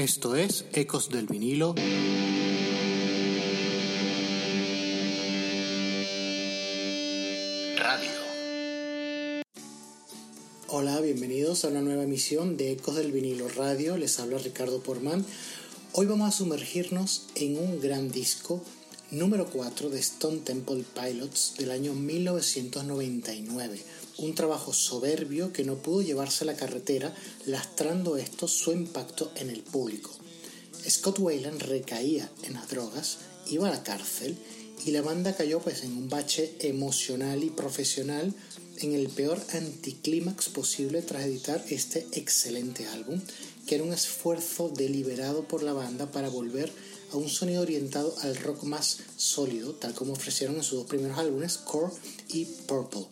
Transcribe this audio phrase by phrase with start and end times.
[0.00, 1.74] Esto es Ecos del vinilo.
[7.76, 8.10] Radio.
[10.68, 13.98] Hola, bienvenidos a una nueva emisión de Ecos del vinilo radio.
[13.98, 15.22] Les habla Ricardo Porman.
[15.92, 18.64] Hoy vamos a sumergirnos en un gran disco
[19.10, 23.80] número 4 de Stone Temple Pilots del año 1999
[24.18, 27.14] un trabajo soberbio que no pudo llevarse a la carretera,
[27.46, 30.10] lastrando esto su impacto en el público.
[30.88, 34.36] Scott Wayland recaía en las drogas, iba a la cárcel
[34.84, 38.34] y la banda cayó pues en un bache emocional y profesional
[38.78, 43.20] en el peor anticlímax posible tras editar este excelente álbum,
[43.66, 46.72] que era un esfuerzo deliberado por la banda para volver a
[47.16, 51.58] un sonido orientado al rock más sólido, tal como ofrecieron en sus dos primeros álbumes,
[51.58, 51.92] Core
[52.28, 53.06] y Purple.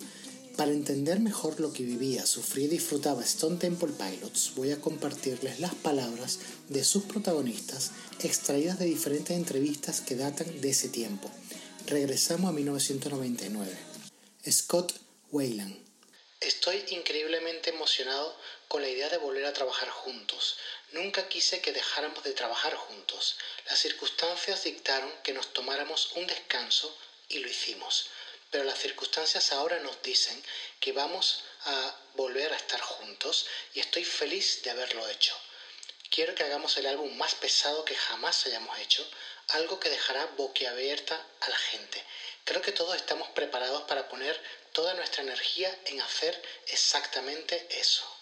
[0.56, 5.60] Para entender mejor lo que vivía, sufría y disfrutaba Stone Temple Pilots, voy a compartirles
[5.60, 11.30] las palabras de sus protagonistas extraídas de diferentes entrevistas que datan de ese tiempo.
[11.86, 13.70] Regresamos a 1999.
[14.50, 14.94] Scott
[15.30, 15.76] Wayland.
[16.40, 18.34] Estoy increíblemente emocionado
[18.68, 20.56] con la idea de volver a trabajar juntos.
[20.92, 23.36] Nunca quise que dejáramos de trabajar juntos.
[23.66, 26.96] Las circunstancias dictaron que nos tomáramos un descanso
[27.28, 28.10] y lo hicimos
[28.50, 30.42] pero las circunstancias ahora nos dicen
[30.80, 35.38] que vamos a volver a estar juntos y estoy feliz de haberlo hecho.
[36.10, 39.06] Quiero que hagamos el álbum más pesado que jamás hayamos hecho,
[39.48, 42.02] algo que dejará boquiabierta a la gente.
[42.44, 48.17] Creo que todos estamos preparados para poner toda nuestra energía en hacer exactamente eso.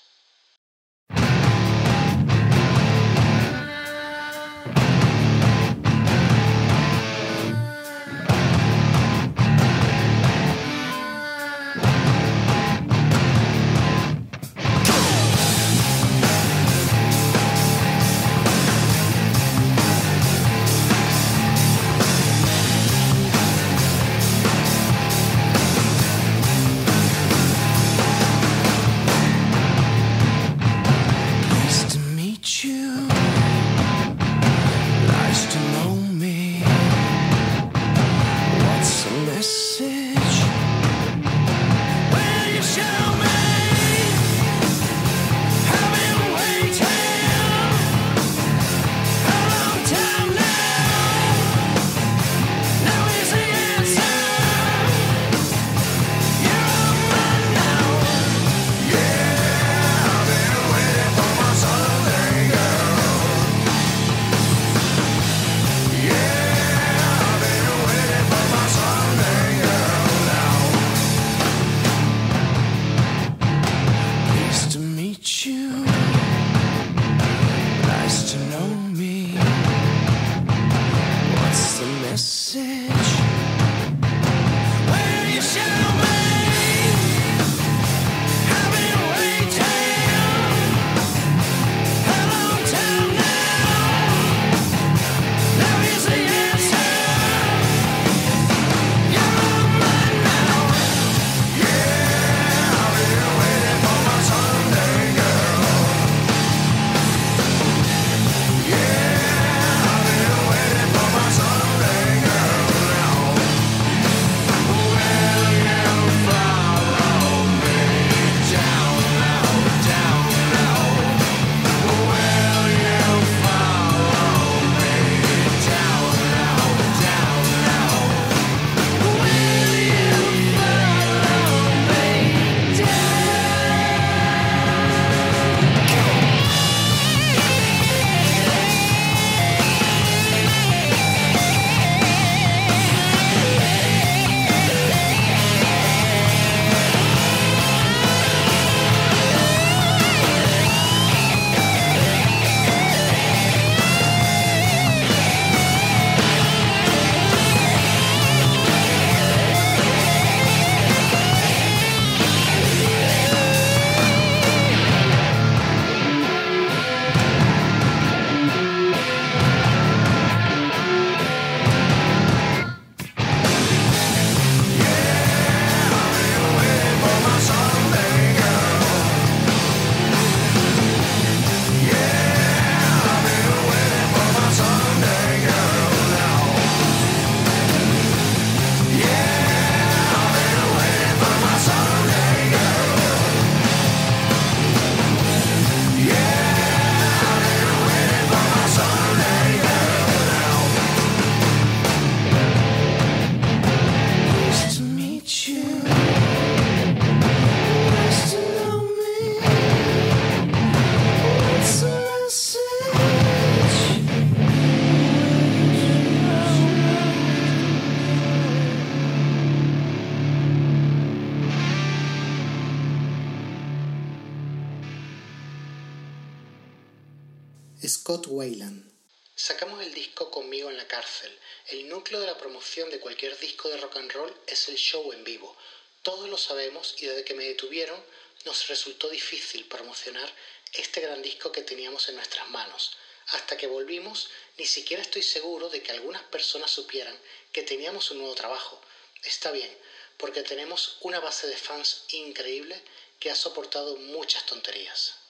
[236.39, 238.03] Sabemos y desde que me detuvieron
[238.45, 240.33] nos resultó difícil promocionar
[240.73, 242.97] este gran disco que teníamos en nuestras manos.
[243.29, 247.19] Hasta que volvimos, ni siquiera estoy seguro de que algunas personas supieran
[247.53, 248.81] que teníamos un nuevo trabajo.
[249.25, 249.77] Está bien,
[250.17, 252.81] porque tenemos una base de fans increíble
[253.19, 255.26] que ha soportado muchas tonterías.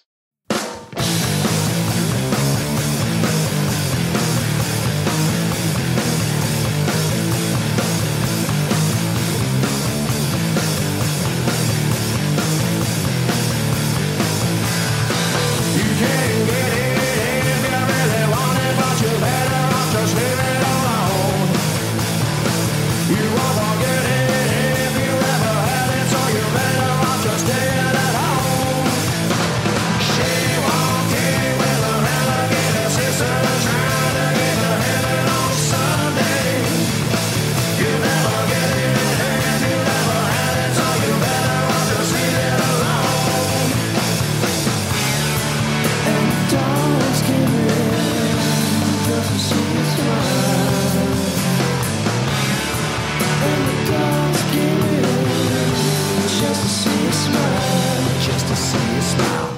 [58.66, 59.55] see you smile.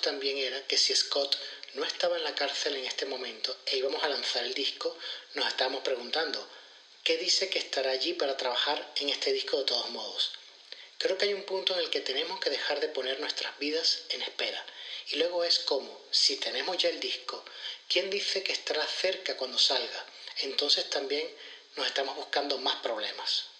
[0.00, 1.36] También era que si Scott
[1.74, 4.96] no estaba en la cárcel en este momento e íbamos a lanzar el disco,
[5.34, 6.48] nos estábamos preguntando,
[7.04, 10.32] ¿qué dice que estará allí para trabajar en este disco de todos modos?
[10.98, 14.00] Creo que hay un punto en el que tenemos que dejar de poner nuestras vidas
[14.08, 14.64] en espera.
[15.08, 17.44] Y luego es como, si tenemos ya el disco,
[17.88, 20.06] ¿quién dice que estará cerca cuando salga?
[20.38, 21.30] Entonces también
[21.76, 23.55] nos estamos buscando más problemas.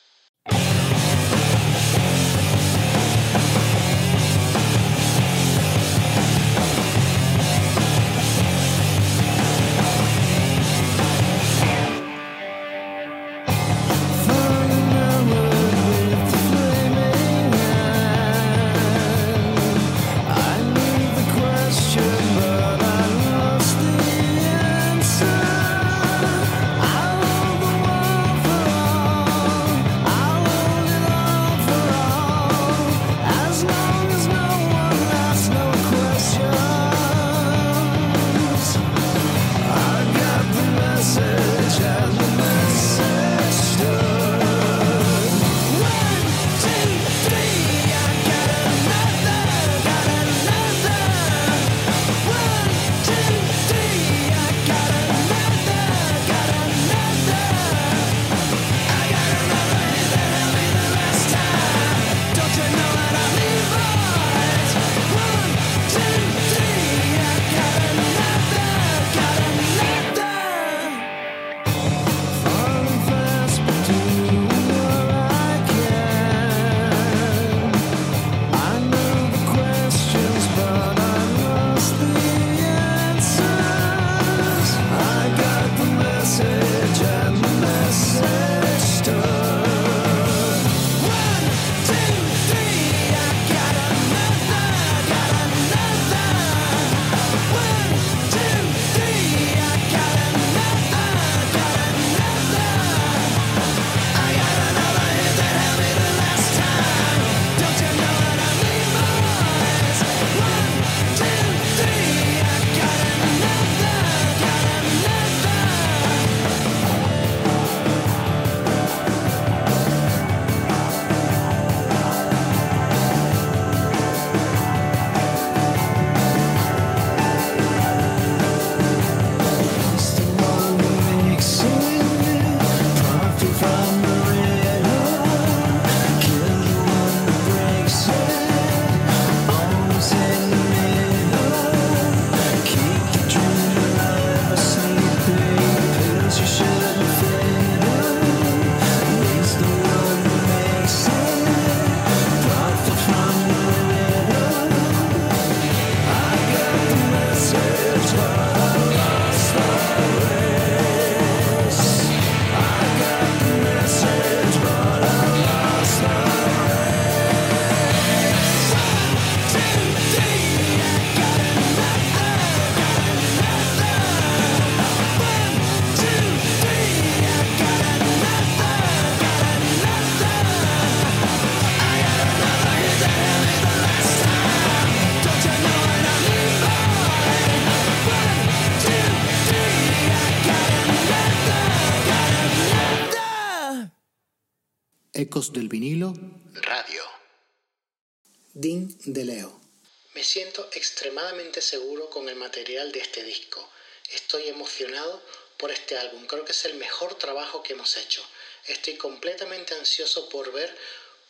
[202.10, 203.68] Con el material de este disco.
[204.10, 205.22] Estoy emocionado
[205.56, 206.26] por este álbum.
[206.26, 208.24] Creo que es el mejor trabajo que hemos hecho.
[208.66, 210.76] Estoy completamente ansioso por ver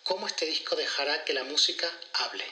[0.02, 2.44] cómo este disco dejará que la música hable.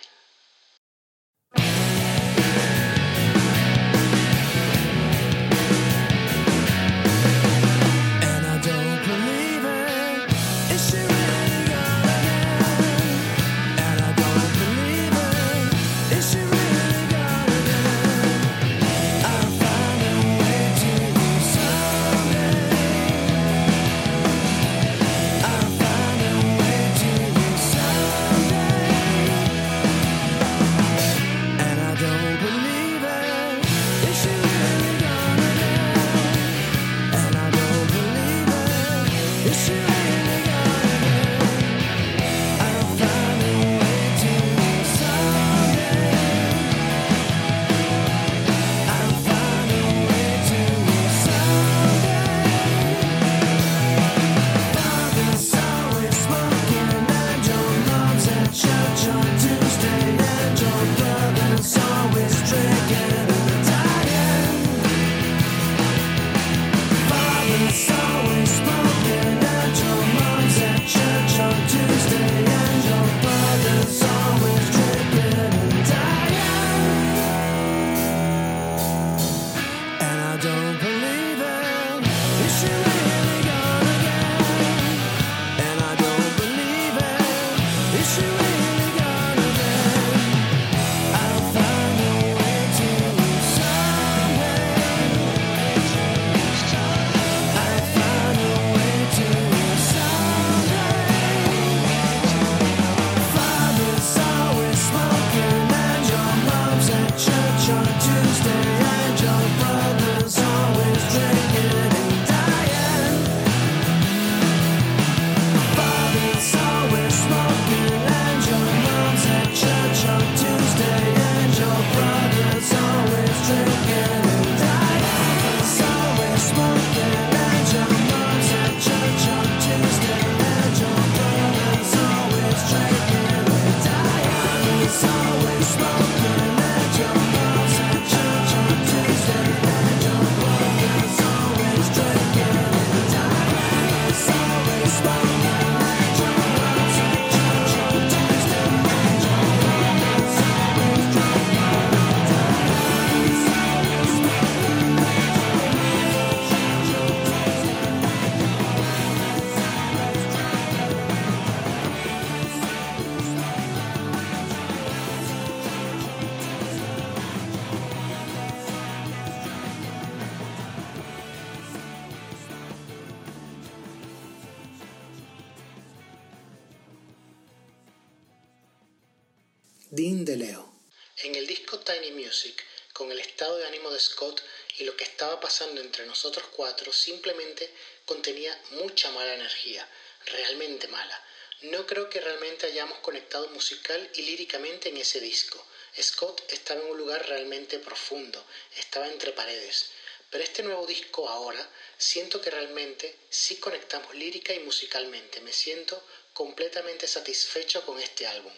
[187.05, 187.71] Simplemente
[188.07, 189.87] contenía mucha mala energía,
[190.25, 191.23] realmente mala.
[191.61, 195.67] No creo que realmente hayamos conectado musical y líricamente en ese disco.
[196.01, 198.45] Scott estaba en un lugar realmente profundo,
[198.77, 199.91] estaba entre paredes.
[200.31, 201.69] Pero este nuevo disco ahora
[201.99, 205.41] siento que realmente sí conectamos lírica y musicalmente.
[205.41, 208.53] Me siento completamente satisfecho con este álbum.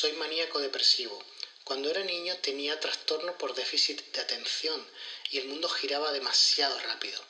[0.00, 1.20] Soy maníaco depresivo.
[1.64, 4.88] Cuando era niño tenía trastorno por déficit de atención
[5.28, 7.20] y el mundo giraba demasiado rápido.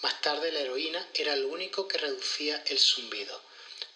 [0.00, 3.42] Más tarde la heroína era lo único que reducía el zumbido.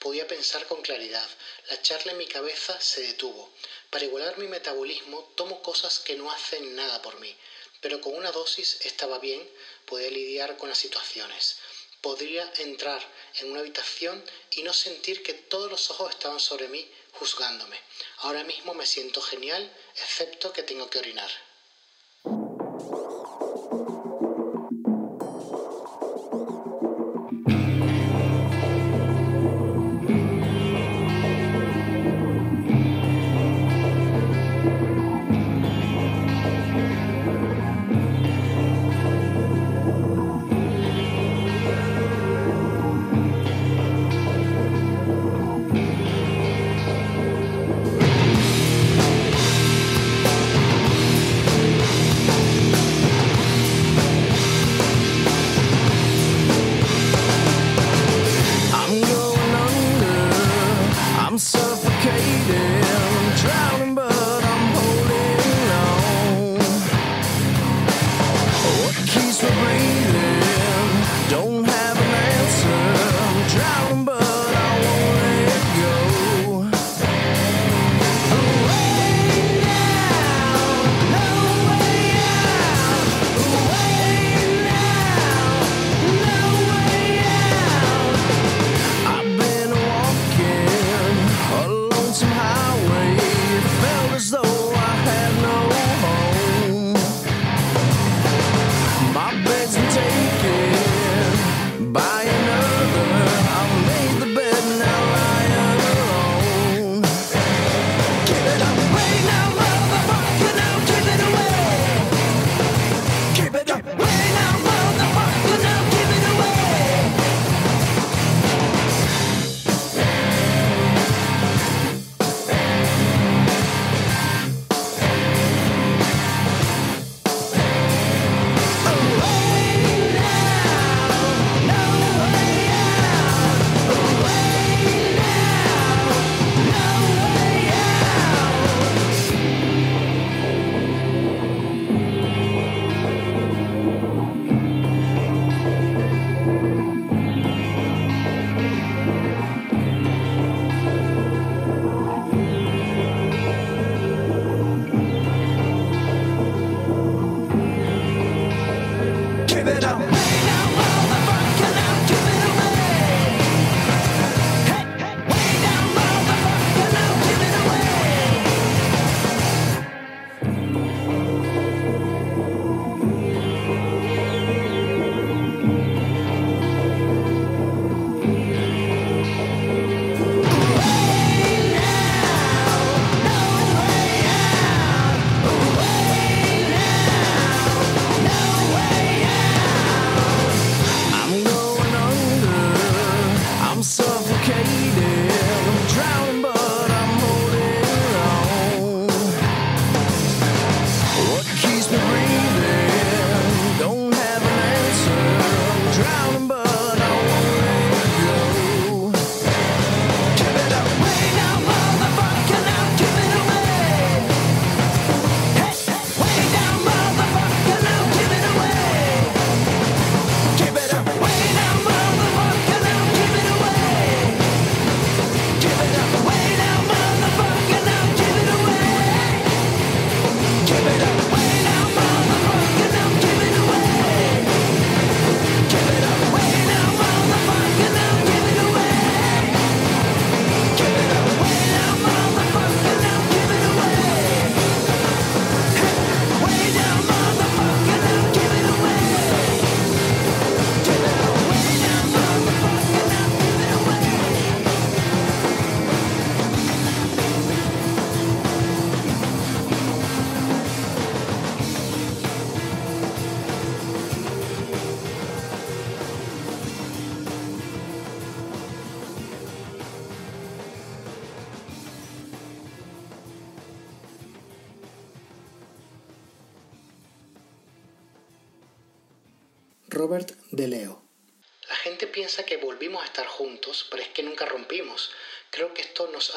[0.01, 1.31] Podía pensar con claridad.
[1.71, 3.53] La charla en mi cabeza se detuvo.
[3.89, 7.37] Para igualar mi metabolismo tomo cosas que no hacen nada por mí,
[7.81, 9.49] pero con una dosis estaba bien,
[9.87, 11.59] podía lidiar con las situaciones
[12.01, 13.03] podría entrar
[13.39, 17.81] en una habitación y no sentir que todos los ojos estaban sobre mí juzgándome.
[18.19, 21.31] Ahora mismo me siento genial, excepto que tengo que orinar.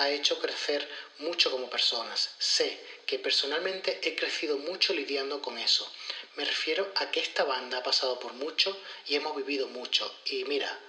[0.02, 0.88] Ha hecho crecer
[1.20, 2.32] mucho como personas.
[2.40, 5.92] Sé que personalmente he crecido mucho lidiando con eso.
[6.36, 10.14] Me refiero a que esta banda ha pasado por mucho y hemos vivido mucho.
[10.26, 10.80] Y mira,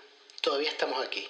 [0.41, 1.29] todavía estamos aquí.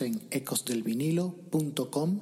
[0.00, 2.20] En ecosdelvinilo.com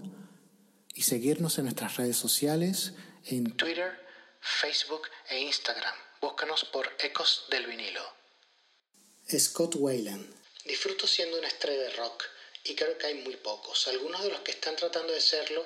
[0.95, 2.95] y seguirnos en nuestras redes sociales
[3.27, 4.05] en Twitter,
[4.41, 5.95] Facebook e Instagram.
[6.21, 8.03] Búscanos por Ecos del Vinilo.
[9.39, 10.27] Scott Wayland.
[10.65, 12.25] Disfruto siendo una estrella de rock
[12.65, 13.87] y creo que hay muy pocos.
[13.87, 15.65] Algunos de los que están tratando de serlo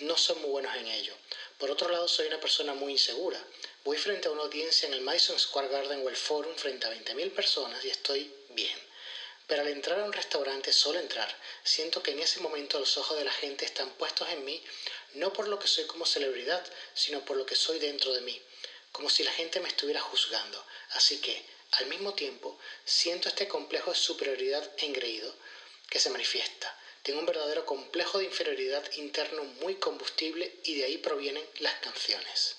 [0.00, 1.14] no son muy buenos en ello.
[1.58, 3.38] Por otro lado, soy una persona muy insegura.
[3.84, 6.90] Voy frente a una audiencia en el Madison Square Garden o el Forum frente a
[6.90, 8.85] 20.000 personas y estoy bien.
[9.46, 11.32] Pero al entrar a un restaurante, solo entrar,
[11.62, 14.62] siento que en ese momento los ojos de la gente están puestos en mí,
[15.14, 18.42] no por lo que soy como celebridad, sino por lo que soy dentro de mí,
[18.90, 20.64] como si la gente me estuviera juzgando.
[20.90, 25.34] Así que, al mismo tiempo, siento este complejo de superioridad engreído
[25.88, 26.76] que se manifiesta.
[27.02, 32.56] Tengo un verdadero complejo de inferioridad interno muy combustible y de ahí provienen las canciones.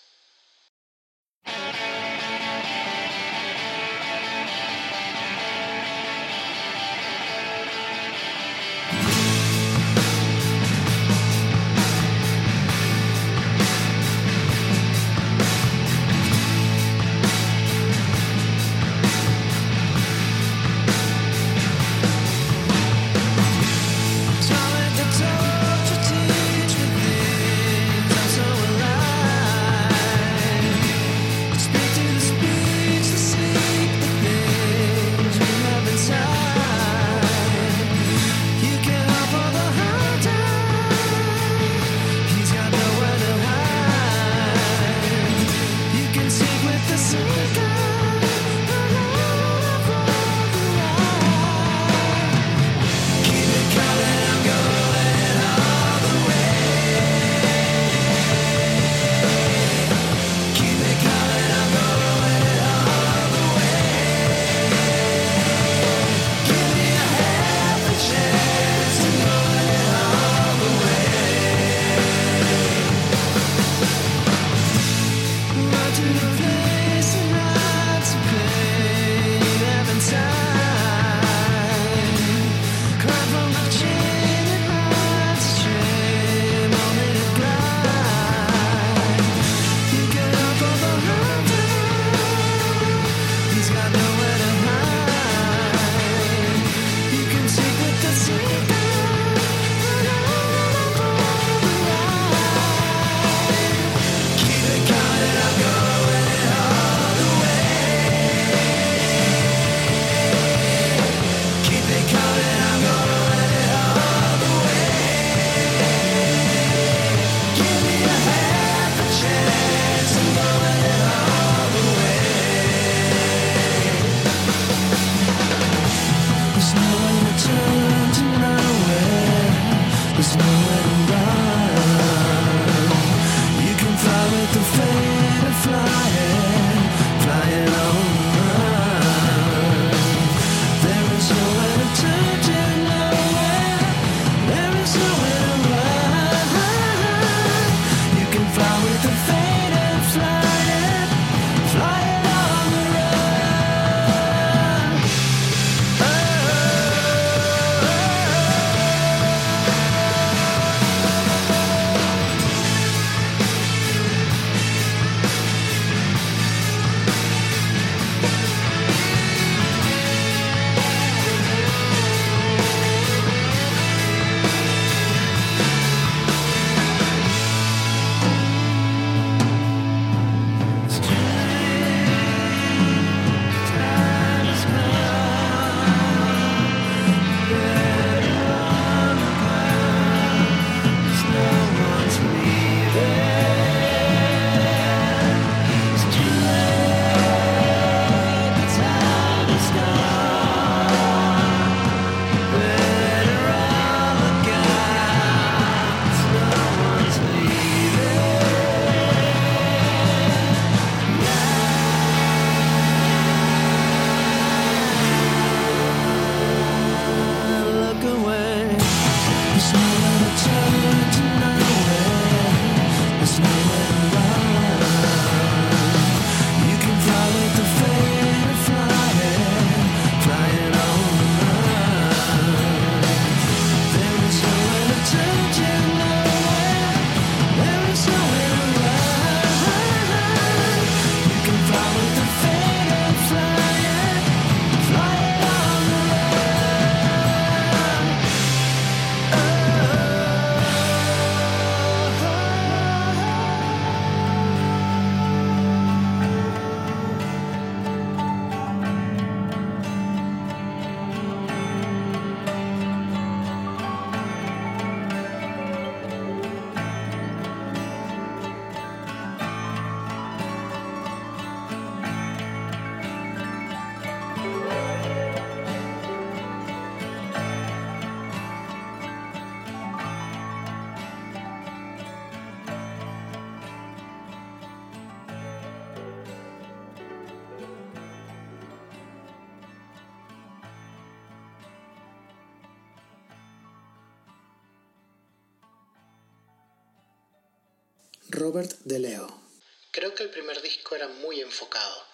[299.91, 302.05] Creo que el primer disco era muy enfocado,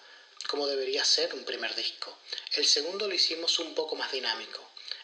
[0.48, 2.16] como debería ser un primer disco.
[2.56, 4.60] El segundo lo hicimos un poco más dinámico.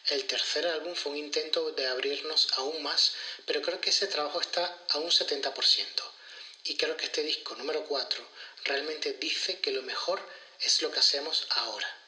[0.09, 3.13] El tercer álbum fue un intento de abrirnos aún más,
[3.47, 5.53] pero creo que ese trabajo está a un 70%.
[6.65, 8.27] Y creo que este disco número 4
[8.65, 10.21] realmente dice que lo mejor
[10.61, 12.00] es lo que hacemos ahora.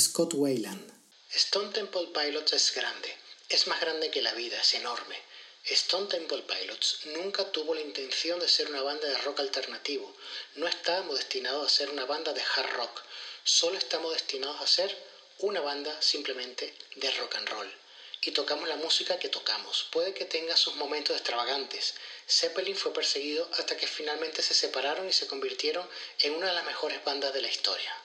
[0.00, 0.90] Scott Wayland.
[1.34, 3.14] Stone Temple Pilots es grande,
[3.50, 5.16] es más grande que la vida, es enorme.
[5.64, 10.16] Stone Temple Pilots nunca tuvo la intención de ser una banda de rock alternativo,
[10.54, 13.02] no estábamos destinados a ser una banda de hard rock,
[13.44, 14.96] solo estamos destinados a ser
[15.40, 17.70] una banda simplemente de rock and roll.
[18.22, 19.88] Y tocamos la música que tocamos.
[19.90, 21.94] Puede que tenga sus momentos extravagantes.
[22.26, 25.86] Zeppelin fue perseguido hasta que finalmente se separaron y se convirtieron
[26.20, 28.01] en una de las mejores bandas de la historia.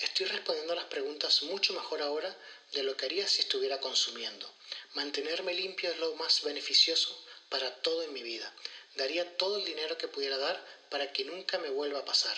[0.00, 2.36] Estoy respondiendo a las preguntas mucho mejor ahora
[2.72, 4.52] de lo que haría si estuviera consumiendo.
[4.94, 8.52] Mantenerme limpio es lo más beneficioso para todo en mi vida.
[8.96, 12.36] Daría todo el dinero que pudiera dar para que nunca me vuelva a pasar.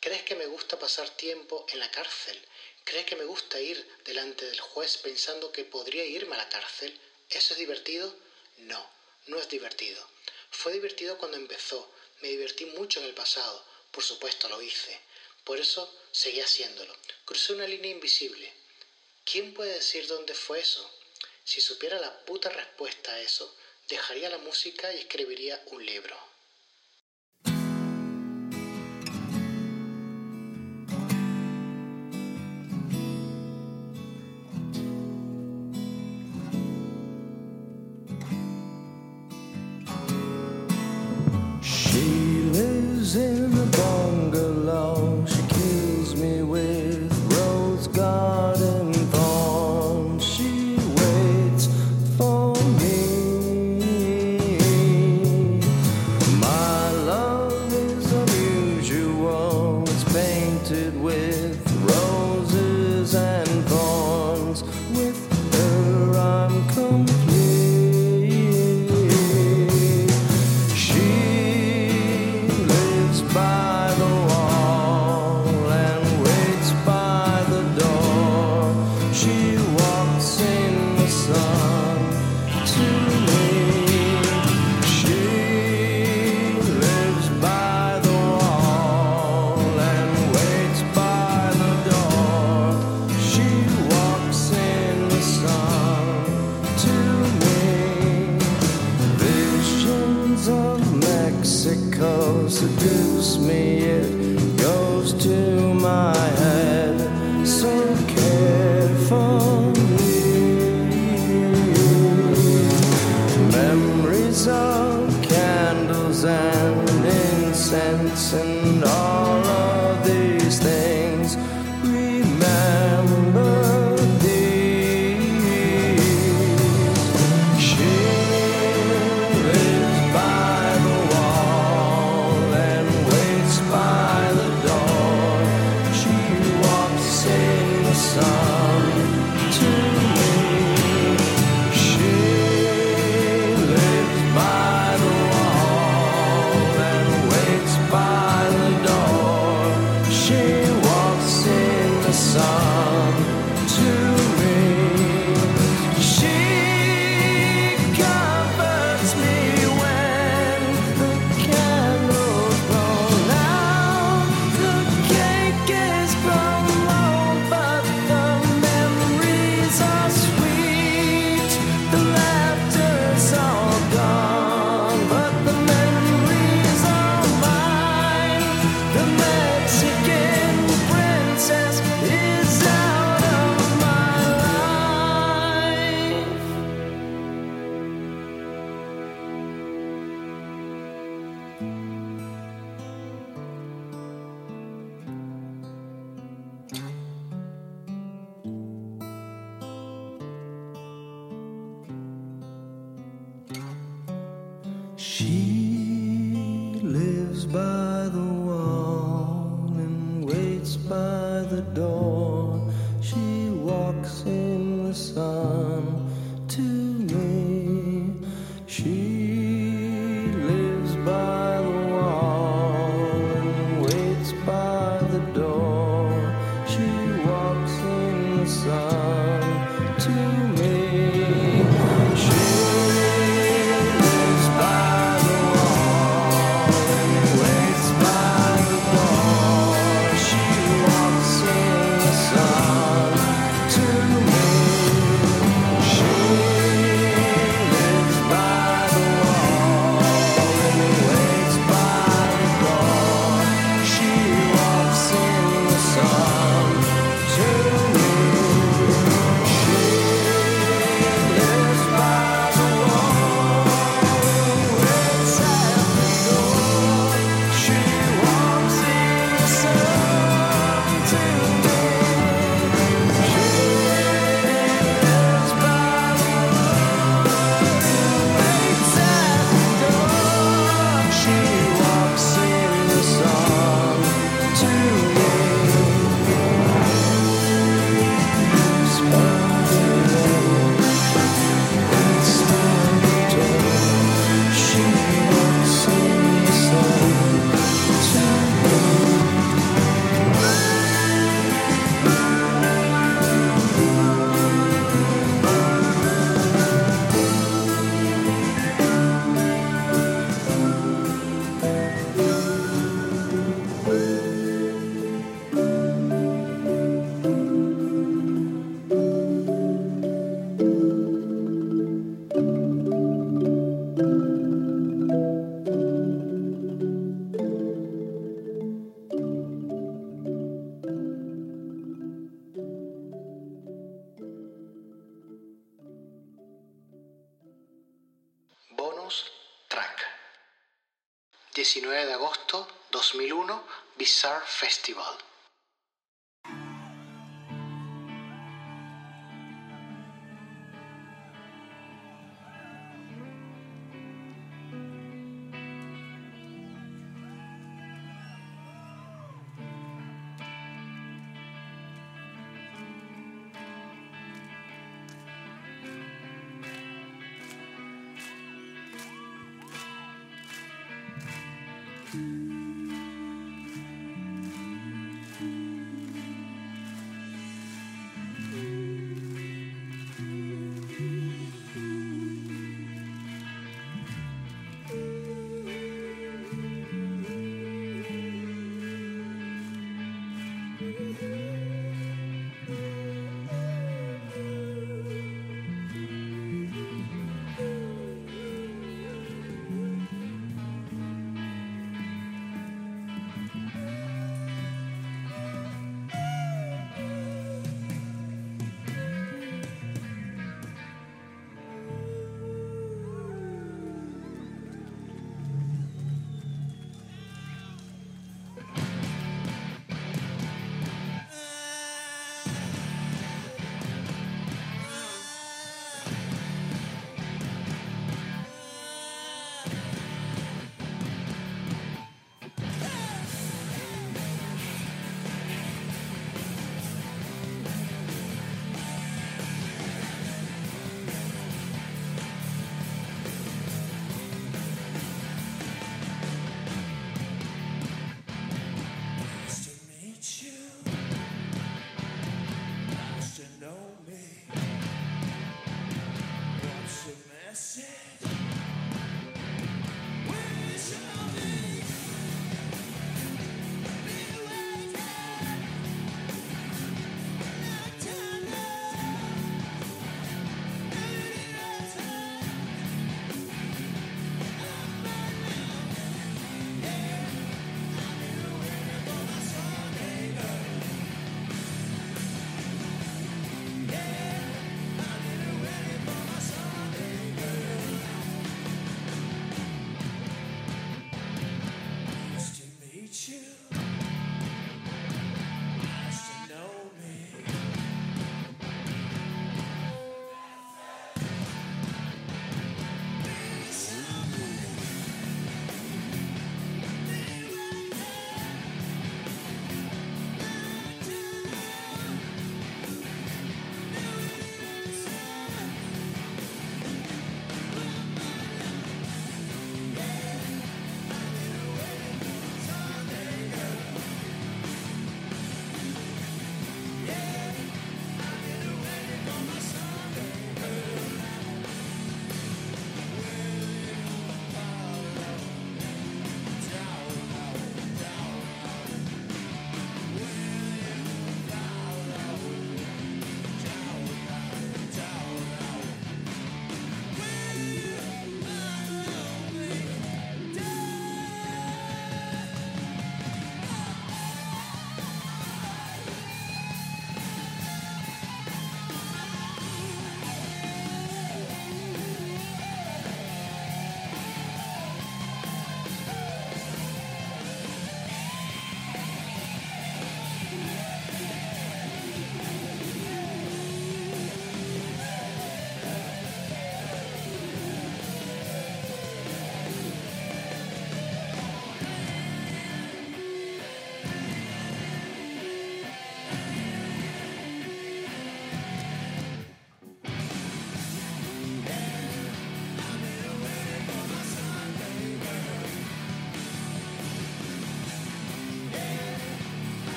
[0.00, 2.40] ¿Crees que me gusta pasar tiempo en la cárcel?
[2.84, 6.98] ¿Crees que me gusta ir delante del juez pensando que podría irme a la cárcel?
[7.30, 8.14] ¿Eso es divertido?
[8.58, 8.88] No,
[9.26, 10.06] no es divertido.
[10.50, 11.90] Fue divertido cuando empezó.
[12.20, 13.64] Me divertí mucho en el pasado.
[13.90, 15.00] Por supuesto lo hice.
[15.46, 16.92] Por eso seguí haciéndolo.
[17.24, 18.52] Crucé una línea invisible.
[19.24, 20.90] ¿Quién puede decir dónde fue eso?
[21.44, 23.54] Si supiera la puta respuesta a eso,
[23.88, 26.18] dejaría la música y escribiría un libro.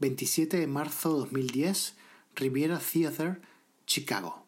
[0.00, 1.96] 27 de marzo de 2010,
[2.36, 3.40] Riviera Theater,
[3.86, 4.47] Chicago.